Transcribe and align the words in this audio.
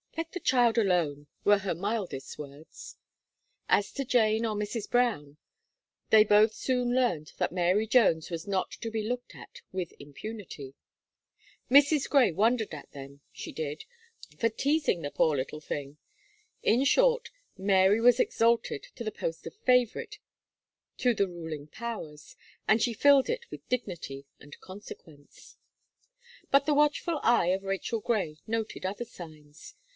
"Let 0.17 0.31
the 0.33 0.39
child 0.39 0.77
alone," 0.77 1.27
were 1.43 1.59
her 1.59 1.73
mildest 1.75 2.37
words. 2.37 2.97
As 3.69 3.91
to 3.93 4.05
Jane 4.05 4.45
or 4.45 4.55
Mrs. 4.55 4.89
Brown, 4.89 5.37
they 6.09 6.23
both 6.23 6.53
soon 6.53 6.95
learned 6.95 7.33
that 7.37 7.51
Mary 7.51 7.87
Jones 7.87 8.29
was 8.29 8.47
not 8.47 8.71
to 8.81 8.91
be 8.91 9.03
looked 9.03 9.35
at 9.35 9.61
with 9.71 9.93
impunity. 9.99 10.75
Mrs. 11.69 12.09
Gray 12.09 12.31
wondered 12.31 12.73
at 12.73 12.91
them, 12.91 13.21
she 13.31 13.51
did, 13.51 13.85
for 14.37 14.49
teazing 14.49 15.01
the 15.01 15.11
poor 15.11 15.35
little 15.35 15.61
thing. 15.61 15.97
In 16.63 16.83
short, 16.83 17.29
Mary 17.57 18.01
was 18.01 18.19
exalted 18.19 18.83
to 18.95 19.03
the 19.03 19.11
post 19.11 19.45
of 19.47 19.55
favourite 19.55 20.17
to 20.97 21.13
the 21.13 21.27
ruling 21.27 21.67
powers, 21.67 22.35
and 22.67 22.81
she 22.81 22.93
filled 22.93 23.29
it 23.29 23.45
with 23.51 23.67
dignity 23.69 24.25
and 24.39 24.59
consequence. 24.61 25.57
But 26.49 26.65
the 26.65 26.73
watchful 26.75 27.19
eye 27.23 27.47
of 27.47 27.63
Rachel 27.63 27.99
Gray 27.99 28.37
noted 28.47 28.85
other 28.85 29.05
signs. 29.05 29.75